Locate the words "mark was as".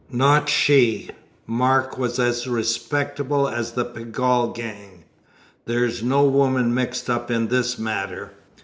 1.45-2.47